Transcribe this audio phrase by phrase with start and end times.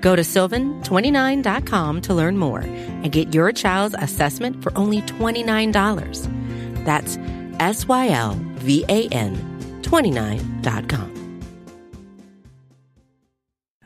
[0.00, 6.84] Go to sylvan29.com to learn more and get your child's assessment for only $29.
[6.84, 7.18] That's
[7.60, 9.36] S Y L V A N
[9.82, 11.20] 29.com.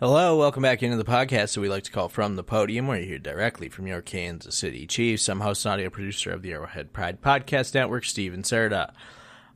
[0.00, 3.00] Hello, welcome back into the podcast that we like to call From the Podium, where
[3.00, 5.28] you hear directly from your Kansas City Chiefs.
[5.28, 8.92] I'm host and audio producer of the Arrowhead Pride Podcast Network, Steven Serta.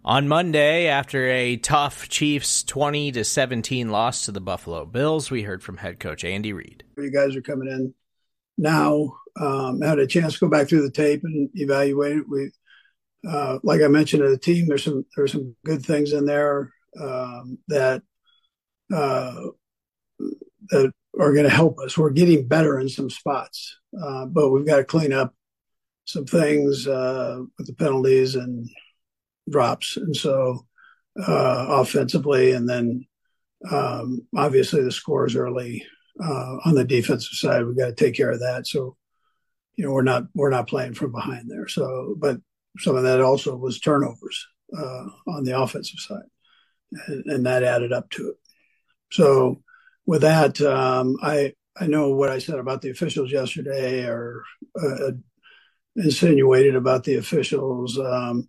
[0.05, 5.43] On Monday, after a tough Chiefs 20 to 17 loss to the Buffalo Bills, we
[5.43, 6.84] heard from head coach Andy Reid.
[6.97, 7.95] You guys are coming in
[8.57, 9.16] now.
[9.41, 12.29] Um, had a chance to go back through the tape and evaluate it.
[12.29, 12.51] We,
[13.29, 16.73] uh, like I mentioned to the team, there's some there's some good things in there
[17.01, 18.02] um, that
[18.95, 19.35] uh,
[20.71, 21.99] that are going to help us.
[21.99, 25.35] We're getting better in some spots, uh, but we've got to clean up
[26.04, 28.69] some things uh, with the penalties and
[29.51, 30.66] drops, and so
[31.21, 33.07] uh, offensively, and then
[33.71, 35.85] um, obviously the scores early
[36.23, 37.65] uh, on the defensive side.
[37.65, 38.66] We've got to take care of that.
[38.66, 38.96] So
[39.79, 41.69] you know we're not we're not playing from behind there.
[41.69, 42.38] So, but
[42.79, 46.29] some of that also was turnovers uh, on the offensive side,
[47.07, 48.37] and, and that added up to it.
[49.13, 49.63] So
[50.04, 54.43] with that, um, I I know what I said about the officials yesterday, or
[54.80, 55.13] uh,
[55.96, 57.99] insinuated about the officials.
[57.99, 58.49] Um,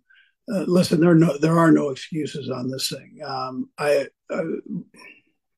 [0.52, 3.20] uh, listen, there are no there are no excuses on this thing.
[3.24, 4.42] Um, I, I,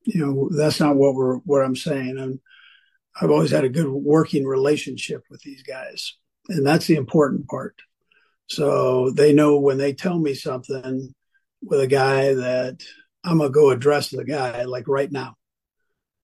[0.05, 2.17] you know, that's not what we're what I'm saying.
[2.17, 2.39] And
[3.19, 6.17] I've always had a good working relationship with these guys,
[6.49, 7.75] and that's the important part.
[8.47, 11.13] So they know when they tell me something
[11.61, 12.83] with a guy that
[13.23, 15.35] I'm gonna go address the guy like right now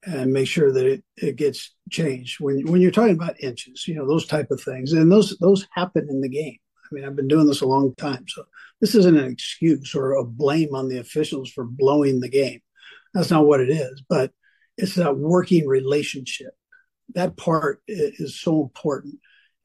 [0.03, 2.39] and make sure that it, it gets changed.
[2.39, 5.65] When when you're talking about inches, you know those type of things, and those those
[5.71, 6.57] happen in the game.
[6.91, 8.43] I mean, I've been doing this a long time, so
[8.81, 12.61] this isn't an excuse or a blame on the officials for blowing the game.
[13.13, 14.31] That's not what it is, but
[14.77, 16.53] it's that working relationship.
[17.15, 19.15] That part is so important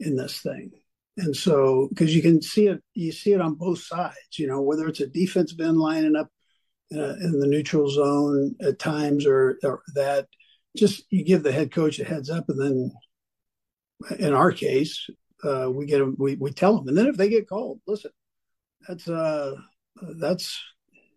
[0.01, 0.73] in this thing.
[1.17, 4.63] And so, because you can see it, you see it on both sides, you know,
[4.63, 6.29] whether it's a defensive end lining up
[6.93, 10.27] uh, in the neutral zone at times or, or, that
[10.77, 12.93] just you give the head coach a heads up and then
[14.19, 15.09] in our case
[15.45, 18.11] uh, we get them we, we tell them and then if they get called listen
[18.87, 19.55] that's uh
[20.19, 20.61] that's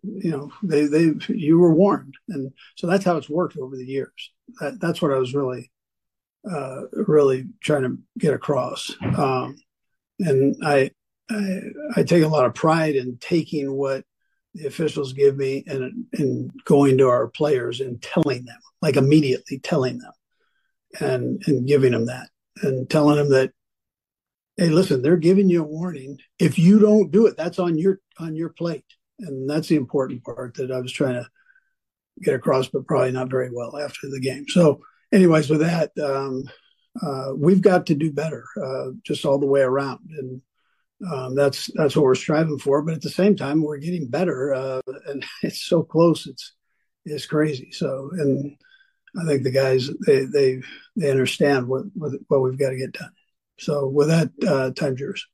[0.02, 2.14] you know they they you were warned.
[2.28, 4.32] And so that's how it's worked over the years.
[4.60, 5.70] That, that's what i was really
[6.50, 8.94] uh really trying to get across.
[9.16, 9.56] Um
[10.20, 10.90] and I,
[11.30, 11.60] I
[11.96, 14.04] i take a lot of pride in taking what
[14.54, 19.58] the officials give me and and going to our players and telling them like immediately
[19.58, 20.12] telling them
[21.00, 22.28] and and giving them that
[22.62, 23.52] and telling them that
[24.58, 28.00] hey listen they're giving you a warning if you don't do it that's on your
[28.18, 28.84] on your plate
[29.20, 31.26] and that's the important part that i was trying to
[32.22, 34.80] get across but probably not very well after the game so
[35.12, 36.44] anyways with that um,
[37.00, 40.42] uh, we've got to do better uh, just all the way around and
[41.06, 42.82] um, that's that's what we're striving for.
[42.82, 46.26] But at the same time, we're getting better, uh, and it's so close.
[46.26, 46.54] It's
[47.04, 47.70] it's crazy.
[47.72, 48.56] So, and
[49.20, 50.62] I think the guys they they
[50.96, 53.12] they understand what what, what we've got to get done.
[53.58, 55.26] So, with that, uh, time's yours.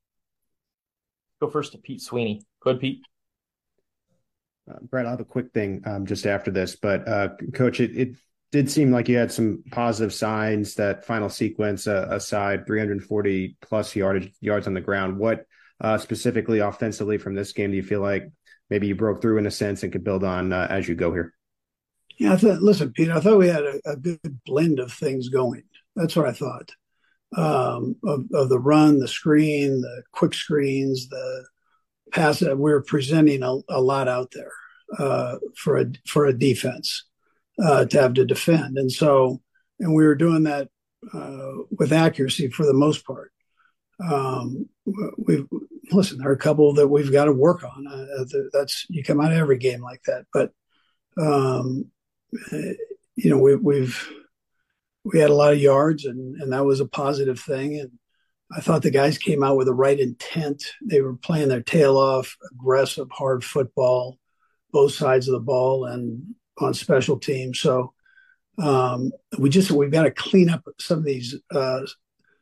[1.41, 2.41] Go first to Pete Sweeney.
[2.63, 3.01] Go ahead, Pete.
[4.69, 7.95] Uh, Brett, I'll have a quick thing um, just after this, but uh, Coach, it,
[7.95, 8.15] it
[8.51, 10.75] did seem like you had some positive signs.
[10.75, 15.19] That final sequence uh, aside, 340 plus yardage yards on the ground.
[15.19, 15.45] What
[15.81, 18.31] uh, specifically offensively from this game do you feel like
[18.69, 21.11] maybe you broke through in a sense and could build on uh, as you go
[21.11, 21.33] here?
[22.17, 22.61] Yeah, I thought.
[22.61, 25.63] Listen, Pete, I thought we had a, a good blend of things going.
[25.95, 26.71] That's what I thought.
[27.37, 31.45] Um, of, of, the run, the screen, the quick screens, the
[32.11, 32.41] pass.
[32.41, 34.53] We were presenting a, a lot out there
[34.97, 37.05] uh, for a for a defense
[37.61, 39.41] uh, to have to defend, and so
[39.79, 40.69] and we were doing that
[41.13, 43.31] uh, with accuracy for the most part.
[43.99, 44.69] Um,
[45.17, 45.47] we've
[45.91, 46.17] listen.
[46.17, 47.87] There are a couple that we've got to work on.
[47.87, 50.51] Uh, that's you come out of every game like that, but
[51.17, 51.85] um,
[52.51, 54.09] you know we, we've
[55.05, 57.79] we had a lot of yards, and and that was a positive thing.
[57.79, 57.91] And
[58.51, 60.63] I thought the guys came out with the right intent.
[60.83, 64.17] They were playing their tail off, aggressive, hard football,
[64.71, 67.59] both sides of the ball, and on special teams.
[67.59, 67.93] So
[68.57, 71.81] um, we just we've got to clean up some of these uh,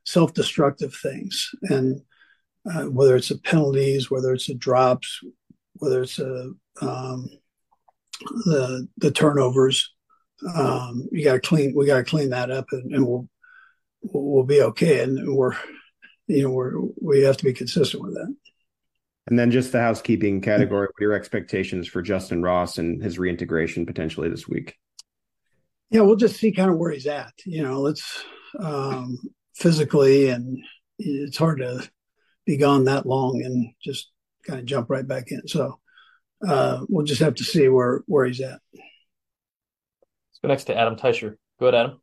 [0.05, 2.01] self-destructive things, and
[2.71, 5.19] uh, whether it's the penalties, whether it's the drops,
[5.73, 6.51] whether it's a,
[6.81, 7.27] um,
[8.45, 9.93] the the turnovers,
[10.55, 11.73] um, you got to clean.
[11.75, 13.27] We got to clean that up, and, and we'll
[14.01, 15.01] we'll be okay.
[15.01, 15.55] And we're
[16.27, 18.35] you know we're we have to be consistent with that.
[19.27, 20.87] And then just the housekeeping category.
[20.87, 24.75] What are your expectations for Justyn Ross and his reintegration potentially this week?
[25.91, 27.33] Yeah, we'll just see kind of where he's at.
[27.45, 28.25] You know, let's
[28.59, 29.17] um,
[29.55, 30.57] physically, and
[30.99, 31.89] it's hard to
[32.45, 34.11] be gone that long and just
[34.45, 35.47] kind of jump right back in.
[35.47, 35.79] So
[36.45, 38.59] uh, we'll just have to see where where he's at.
[40.43, 41.37] Let's go next to Adam Teicher.
[41.59, 42.01] Go ahead, Adam.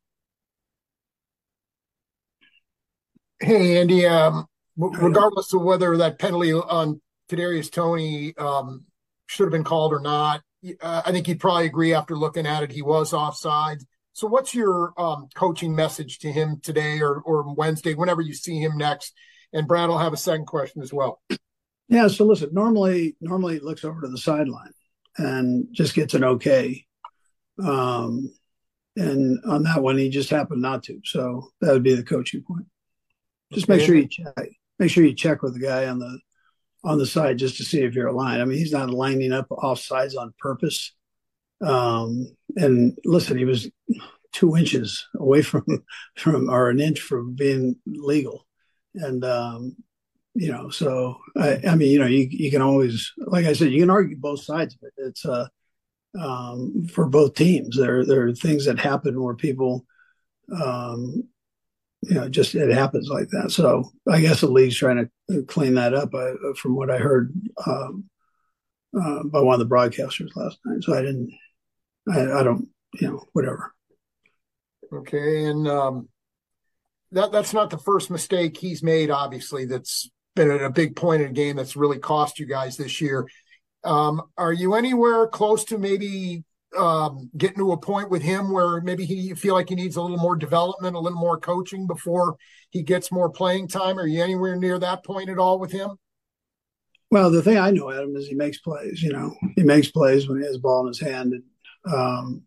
[3.38, 4.06] Hey, Andy.
[4.06, 4.46] Um,
[4.76, 8.86] regardless of whether that penalty on Kadarius Toney um,
[9.26, 10.40] should have been called or not,
[10.80, 13.78] uh, I think you'd probably agree after looking at it, he was offside.
[14.14, 18.58] So, what's your um, coaching message to him today or, or Wednesday, whenever you see
[18.58, 19.12] him next?
[19.52, 21.20] And Brad will have a second question as well.
[21.88, 22.08] Yeah.
[22.08, 24.72] So, listen, normally, normally he looks over to the sideline
[25.18, 26.86] and just gets an okay.
[27.62, 28.32] Um,
[28.96, 31.00] and on that one, he just happened not to.
[31.04, 32.66] So that would be the coaching point.
[33.52, 33.76] Just okay.
[33.78, 34.50] make sure you check.
[34.78, 36.18] Make sure you check with the guy on the
[36.82, 38.40] on the side just to see if you're aligned.
[38.40, 40.94] I mean, he's not lining up off sides on purpose.
[41.60, 43.68] Um, and listen, he was
[44.32, 45.64] two inches away from
[46.16, 48.46] from or an inch from being legal,
[48.94, 49.76] and um,
[50.34, 53.72] you know, so I, I mean, you know, you you can always, like I said,
[53.72, 55.08] you can argue both sides of it.
[55.08, 55.48] It's uh,
[56.18, 57.76] um, for both teams.
[57.76, 59.84] There there are things that happen where people
[60.60, 61.24] um,
[62.02, 63.50] you know, just it happens like that.
[63.50, 66.14] So I guess the league's trying to clean that up.
[66.14, 67.32] I, from what I heard
[67.66, 68.04] um,
[68.98, 70.82] uh, by one of the broadcasters last night.
[70.82, 71.30] So I didn't,
[72.10, 73.74] I, I don't, you know, whatever.
[74.92, 76.08] Okay, and um,
[77.12, 79.10] that that's not the first mistake he's made.
[79.10, 83.00] Obviously, that's been a big point in the game that's really cost you guys this
[83.00, 83.28] year.
[83.84, 86.44] Um, are you anywhere close to maybe
[86.76, 90.02] um, getting to a point with him where maybe he feel like he needs a
[90.02, 92.36] little more development, a little more coaching before
[92.70, 93.98] he gets more playing time?
[93.98, 95.96] Are you anywhere near that point at all with him?
[97.10, 99.02] Well, the thing I know, Adam, is he makes plays.
[99.02, 101.42] You know, he makes plays when he has ball in his hand, and
[101.92, 102.42] um,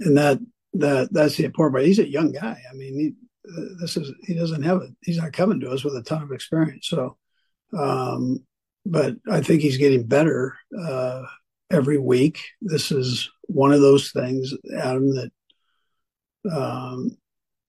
[0.00, 0.38] and that
[0.74, 1.84] that that's the important part.
[1.84, 2.56] He's a young guy.
[2.70, 3.12] I mean, he,
[3.80, 4.90] this is he doesn't have it.
[5.02, 6.88] He's not coming to us with a ton of experience.
[6.88, 7.18] So,
[7.78, 8.42] um,
[8.84, 11.22] but I think he's getting better uh,
[11.70, 12.40] every week.
[12.60, 15.30] This is one of those things, Adam, that,
[16.50, 17.16] um,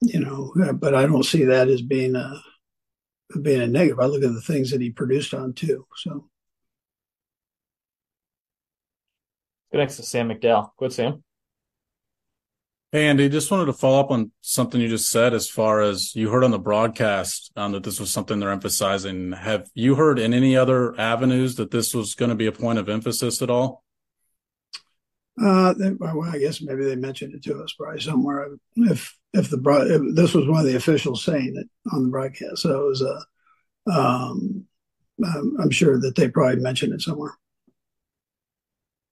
[0.02, 2.42] you know, but I don't see that as being a,
[3.42, 4.00] being a negative.
[4.00, 5.86] I look at the things that he produced on too.
[5.96, 6.28] So.
[9.72, 10.72] Go next to Sam McDowell.
[10.78, 11.24] Go ahead, Sam.
[12.94, 16.14] Hey, Andy, just wanted to follow up on something you just said as far as
[16.14, 19.32] you heard on the broadcast um, that this was something they're emphasizing.
[19.32, 22.80] Have you heard in any other avenues that this was going to be a point
[22.80, 23.86] of emphasis at all?
[25.42, 28.58] Uh, they, well, I guess maybe they mentioned it to us probably somewhere.
[28.76, 29.58] If if the
[29.90, 33.02] if this was one of the officials saying it on the broadcast, so it was
[33.02, 33.90] a.
[33.90, 34.66] Um,
[35.24, 37.38] I'm sure that they probably mentioned it somewhere.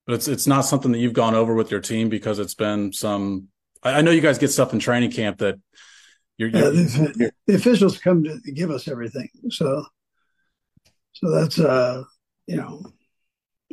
[0.06, 2.92] But it's it's not something that you've gone over with your team because it's been
[2.92, 3.48] some.
[3.82, 5.58] I, I know you guys get stuff in training camp that
[6.38, 9.84] you're, you're, yeah, the, you're, the, officials come to give us everything, so
[11.12, 12.04] so that's uh
[12.46, 12.82] you know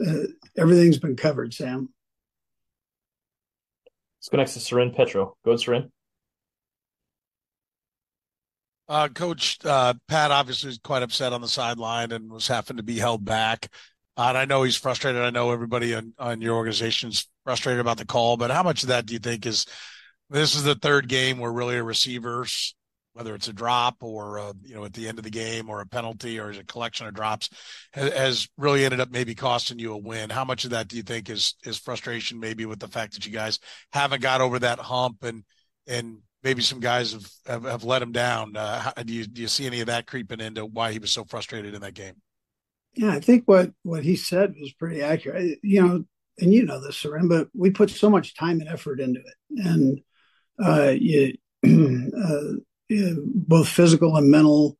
[0.05, 1.89] uh, everything's been covered, Sam.
[4.19, 5.37] Let's go next to Soren Petro.
[5.45, 5.91] Go ahead, Soren.
[8.89, 12.83] Uh, Coach uh, Pat obviously was quite upset on the sideline and was having to
[12.83, 13.67] be held back.
[14.15, 15.21] Uh, and I know he's frustrated.
[15.21, 18.83] I know everybody on, on your organization is frustrated about the call, but how much
[18.83, 19.65] of that do you think is
[20.29, 22.75] this is the third game where really a receivers
[23.17, 25.81] whether it's a drop or a, you know at the end of the game or
[25.81, 27.49] a penalty or a collection of drops
[27.93, 30.29] has, has, really ended up maybe costing you a win.
[30.29, 33.25] How much of that do you think is is frustration maybe with the fact that
[33.25, 33.57] you guys
[33.91, 35.43] haven't got over that hump and
[35.87, 38.55] and maybe some guys have have, have let him down?
[38.55, 41.11] Uh, how, do you do you see any of that creeping into why he was
[41.11, 42.13] so frustrated in that game?
[42.93, 45.57] Yeah i think what what he said was pretty accurate.
[45.63, 46.03] You know
[46.39, 49.65] and you know this Soren, but we put so much time and effort into it.
[49.65, 50.01] And
[50.59, 51.33] you
[52.17, 54.77] uh, both physical and mental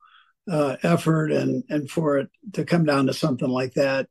[0.50, 4.08] uh, effort, and and for it to come down to something like that,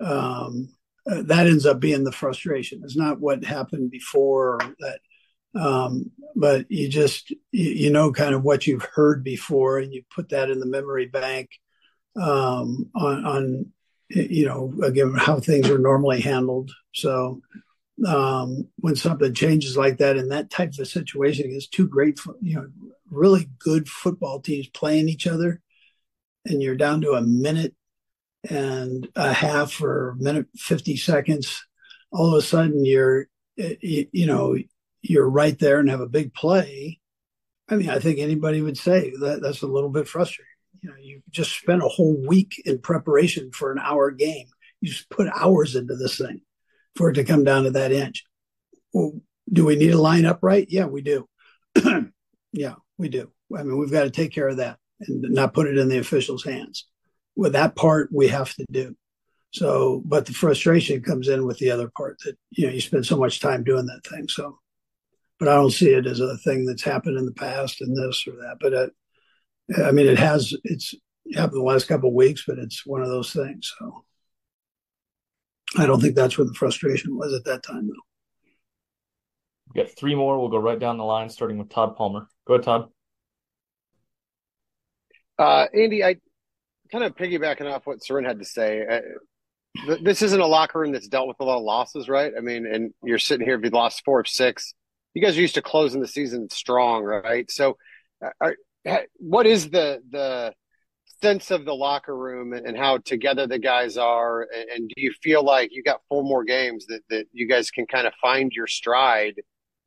[0.00, 0.68] um,
[1.10, 2.80] uh, that ends up being the frustration.
[2.84, 5.00] It's not what happened before that,
[5.54, 10.02] um, but you just you, you, know kind of what you've heard before, and you
[10.14, 11.50] put that in the memory bank
[12.20, 13.72] um, on on
[14.08, 16.72] you know again how things are normally handled.
[16.94, 17.40] So
[18.04, 22.56] um, when something changes like that in that type of situation against two great, you
[22.56, 22.68] know,
[23.10, 25.62] really good football teams playing each other,
[26.44, 27.74] and you're down to a minute
[28.48, 31.64] and a half or a minute 50 seconds,
[32.12, 34.56] all of a sudden you're, you, you know,
[35.02, 37.00] you're right there and have a big play.
[37.68, 40.46] I mean, I think anybody would say that that's a little bit frustrating.
[40.82, 44.46] You know, you just spent a whole week in preparation for an hour game.
[44.80, 46.42] You just put hours into this thing
[46.96, 48.24] for it to come down to that inch.
[48.92, 49.20] Well,
[49.52, 50.66] do we need to line up right?
[50.68, 51.28] Yeah, we do.
[52.52, 53.30] yeah, we do.
[53.56, 55.98] I mean, we've got to take care of that and not put it in the
[55.98, 56.86] officials' hands.
[57.36, 58.96] With that part, we have to do.
[59.52, 63.06] So, but the frustration comes in with the other part that you know you spend
[63.06, 64.28] so much time doing that thing.
[64.28, 64.58] So,
[65.38, 68.24] but I don't see it as a thing that's happened in the past and this
[68.26, 68.56] or that.
[68.60, 68.90] But it,
[69.82, 70.52] I mean, it has.
[70.64, 70.94] It's
[71.34, 73.72] happened the last couple of weeks, but it's one of those things.
[73.78, 74.04] So,
[75.78, 77.94] I don't think that's where the frustration was at that time, though.
[79.74, 80.38] We got three more.
[80.38, 82.28] We'll go right down the line, starting with Todd Palmer.
[82.46, 82.88] Go ahead, Todd.
[85.38, 86.16] Uh, Andy, I
[86.90, 88.84] kind of piggybacking off what Soren had to say.
[88.86, 89.00] Uh,
[90.02, 92.32] this isn't a locker room that's dealt with a lot of losses, right?
[92.36, 94.72] I mean, and you're sitting here, if you lost four of six,
[95.12, 97.50] you guys are used to closing the season strong, right?
[97.50, 97.76] So,
[98.24, 98.56] uh, are,
[99.16, 100.54] what is the the
[101.22, 104.42] sense of the locker room and how together the guys are?
[104.42, 107.70] And, and do you feel like you got four more games that that you guys
[107.70, 109.40] can kind of find your stride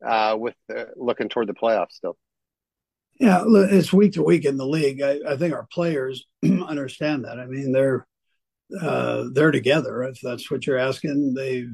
[0.06, 2.16] uh, with the, looking toward the playoffs still?
[3.18, 5.02] Yeah, it's week to week in the league.
[5.02, 7.38] I, I think our players understand that.
[7.38, 8.06] I mean, they're
[8.80, 10.02] uh, they're together.
[10.04, 11.66] If that's what you're asking, they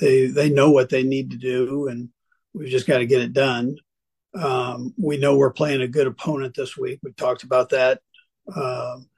[0.00, 2.10] they they know what they need to do, and
[2.52, 3.76] we've just got to get it done.
[4.34, 7.00] Um, we know we're playing a good opponent this week.
[7.02, 8.00] We talked about that
[8.54, 9.08] um,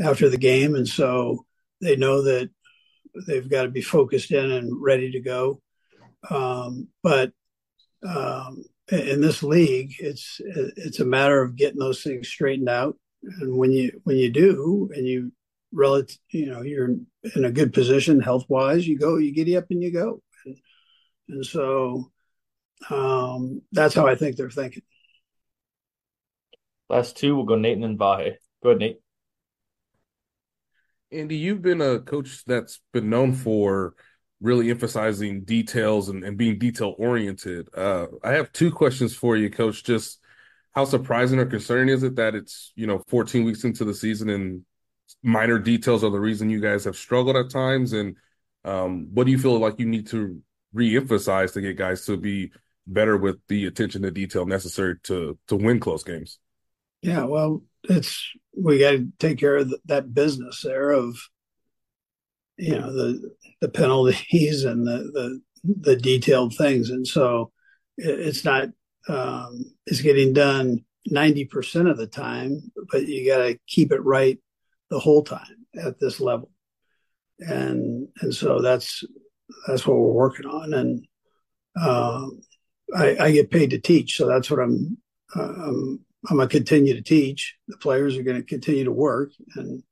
[0.00, 1.44] after the game, and so
[1.80, 2.50] they know that
[3.26, 5.60] they've got to be focused in and ready to go.
[6.30, 7.32] Um, but
[8.06, 12.96] um, in this league, it's it's a matter of getting those things straightened out.
[13.22, 15.32] And when you when you do, and you
[15.72, 16.96] relative, you know, you're
[17.34, 20.22] in a good position health wise, you go, you get up and you go.
[20.44, 20.58] And,
[21.28, 22.10] and so
[22.90, 24.82] um, that's how I think they're thinking.
[26.88, 28.36] Last two, we'll go Nathan and Vahe.
[28.62, 29.00] Go ahead, Nate.
[31.10, 33.94] Andy, you've been a coach that's been known for
[34.40, 37.68] really emphasizing details and, and being detail oriented.
[37.74, 39.84] Uh, I have two questions for you, Coach.
[39.84, 40.20] Just
[40.72, 44.28] how surprising or concerning is it that it's you know 14 weeks into the season
[44.28, 44.64] and
[45.22, 47.92] minor details are the reason you guys have struggled at times?
[47.92, 48.16] And
[48.64, 50.40] um, what do you feel like you need to
[50.74, 52.52] reemphasize to get guys to be
[52.86, 56.38] better with the attention to detail necessary to to win close games?
[57.00, 61.18] Yeah, well, it's we got to take care of that business there of
[62.56, 63.30] you know the
[63.60, 67.52] the penalties and the the, the detailed things, and so
[67.96, 68.68] it's not
[69.08, 74.04] um, it's getting done ninety percent of the time, but you got to keep it
[74.04, 74.38] right
[74.90, 76.50] the whole time at this level,
[77.38, 79.04] and and so that's
[79.66, 81.06] that's what we're working on, and
[81.80, 82.40] um,
[82.96, 84.98] I, I, get paid to teach, so that's what I'm.
[85.34, 87.56] Uh, I'm going to continue to teach.
[87.68, 89.82] The players are going to continue to work, and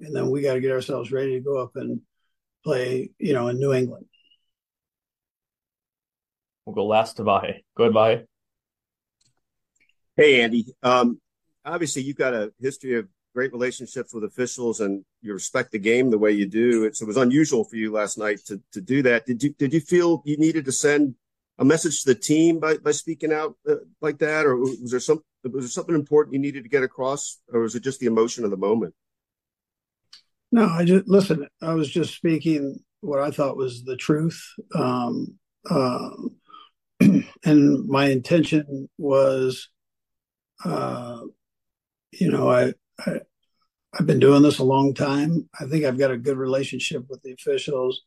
[0.00, 2.00] and then we got to get ourselves ready to go up and
[2.64, 4.06] play, you know, in New England.
[6.64, 7.60] We'll go last to Vahe.
[7.76, 8.26] Go ahead, Vahe.
[10.16, 10.66] Hey, Andy.
[10.82, 11.20] Um,
[11.64, 16.10] obviously, you've got a history of great relationships with officials, and you respect the game
[16.10, 16.84] the way you do.
[16.84, 19.26] It, it was unusual for you last night to to do that.
[19.26, 21.16] Did you did you feel you needed to send
[21.58, 25.00] a message to the team by by speaking out uh, like that, or was there
[25.00, 25.22] some
[25.52, 28.44] was there something important you needed to get across, or was it just the emotion
[28.44, 28.94] of the moment?
[30.52, 31.46] No, I just listen.
[31.60, 34.42] I was just speaking what I thought was the truth,
[34.74, 36.10] um, uh,
[37.44, 39.68] and my intention was,
[40.64, 41.20] uh,
[42.12, 42.72] you know, I,
[43.06, 43.20] I
[43.98, 45.48] I've been doing this a long time.
[45.60, 48.02] I think I've got a good relationship with the officials,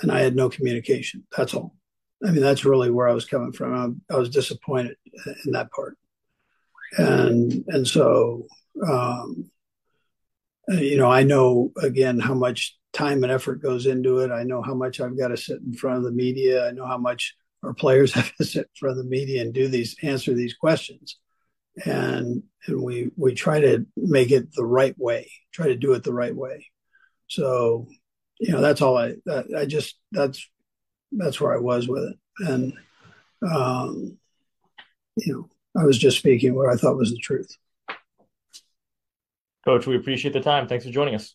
[0.00, 1.24] and I had no communication.
[1.36, 1.76] That's all.
[2.24, 4.02] I mean, that's really where I was coming from.
[4.10, 4.96] I, I was disappointed
[5.44, 5.96] in that part,
[6.98, 8.46] and and so
[8.86, 9.50] um,
[10.70, 14.30] uh, you know, I know again how much time and effort goes into it.
[14.30, 16.66] I know how much I've got to sit in front of the media.
[16.66, 19.52] I know how much our players have to sit in front of the media and
[19.52, 21.18] do these answer these questions.
[21.84, 25.30] And and we we try to make it the right way.
[25.52, 26.66] Try to do it the right way.
[27.28, 27.88] So,
[28.38, 29.14] you know, that's all I
[29.56, 30.48] I just that's
[31.12, 32.16] that's where I was with it.
[32.48, 32.72] And
[33.42, 34.18] um
[35.16, 37.56] you know, I was just speaking what I thought was the truth.
[39.64, 40.68] Coach, we appreciate the time.
[40.68, 41.34] Thanks for joining us.